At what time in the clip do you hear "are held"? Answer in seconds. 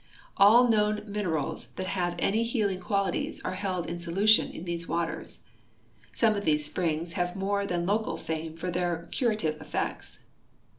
3.45-3.85